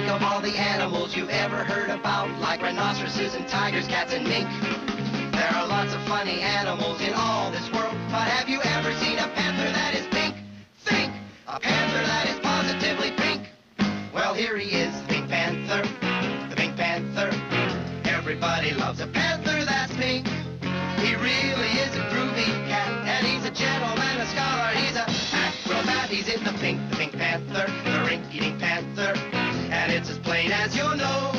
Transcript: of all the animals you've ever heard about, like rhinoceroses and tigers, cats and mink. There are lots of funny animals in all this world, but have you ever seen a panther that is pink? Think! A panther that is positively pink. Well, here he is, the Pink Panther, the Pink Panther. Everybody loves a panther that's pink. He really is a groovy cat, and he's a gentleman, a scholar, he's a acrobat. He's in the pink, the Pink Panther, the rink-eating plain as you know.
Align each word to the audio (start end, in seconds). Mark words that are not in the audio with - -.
of 0.00 0.22
all 0.22 0.40
the 0.40 0.56
animals 0.56 1.14
you've 1.14 1.28
ever 1.28 1.64
heard 1.64 1.90
about, 1.90 2.30
like 2.40 2.62
rhinoceroses 2.62 3.34
and 3.34 3.46
tigers, 3.46 3.86
cats 3.86 4.14
and 4.14 4.26
mink. 4.26 4.48
There 5.32 5.50
are 5.54 5.66
lots 5.66 5.92
of 5.92 6.00
funny 6.02 6.40
animals 6.40 7.00
in 7.02 7.12
all 7.14 7.50
this 7.50 7.70
world, 7.72 7.94
but 8.08 8.26
have 8.28 8.48
you 8.48 8.60
ever 8.62 8.92
seen 8.94 9.18
a 9.18 9.28
panther 9.28 9.70
that 9.72 9.94
is 9.94 10.06
pink? 10.06 10.34
Think! 10.84 11.12
A 11.46 11.60
panther 11.60 12.06
that 12.06 12.28
is 12.30 12.38
positively 12.40 13.10
pink. 13.16 13.48
Well, 14.14 14.32
here 14.32 14.56
he 14.56 14.74
is, 14.74 14.98
the 15.02 15.08
Pink 15.08 15.28
Panther, 15.28 15.82
the 16.48 16.56
Pink 16.56 16.76
Panther. 16.76 17.30
Everybody 18.08 18.72
loves 18.72 19.00
a 19.00 19.06
panther 19.06 19.64
that's 19.64 19.92
pink. 19.96 20.26
He 21.04 21.14
really 21.16 21.72
is 21.84 21.94
a 21.96 22.04
groovy 22.08 22.48
cat, 22.66 22.88
and 23.06 23.26
he's 23.26 23.44
a 23.44 23.50
gentleman, 23.50 24.20
a 24.20 24.26
scholar, 24.26 24.72
he's 24.74 24.96
a 24.96 25.04
acrobat. 25.36 26.08
He's 26.08 26.28
in 26.28 26.42
the 26.44 26.52
pink, 26.60 26.80
the 26.88 26.96
Pink 26.96 27.12
Panther, 27.12 27.66
the 27.84 28.04
rink-eating 28.06 28.51
plain 30.32 30.50
as 30.50 30.74
you 30.74 30.96
know. 30.96 31.31